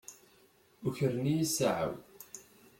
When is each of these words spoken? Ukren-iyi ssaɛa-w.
Ukren-iyi 0.87 1.45
ssaɛa-w. 1.49 1.93